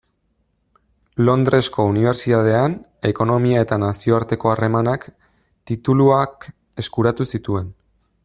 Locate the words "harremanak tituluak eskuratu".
4.53-7.29